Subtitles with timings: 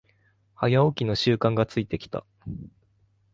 [0.55, 2.25] 早起きの習慣がついてきた